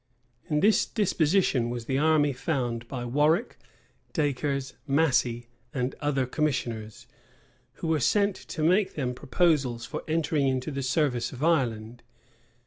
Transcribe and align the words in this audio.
In 0.49 0.61
this 0.61 0.87
disposition 0.87 1.69
was 1.69 1.85
the 1.85 1.99
army 1.99 2.33
found 2.33 2.87
by 2.87 3.05
Warwick, 3.05 3.59
Dacres, 4.13 4.73
Massey, 4.87 5.45
and 5.75 5.93
other 6.01 6.25
commissioners, 6.25 7.05
who 7.73 7.87
were 7.87 7.99
sent 7.99 8.35
to 8.35 8.63
make 8.63 8.95
them 8.95 9.13
proposals 9.13 9.85
for 9.85 10.03
entering 10.07 10.47
into 10.47 10.71
the 10.71 10.81
service 10.81 11.31
of 11.31 11.43
Ireland. 11.43 12.01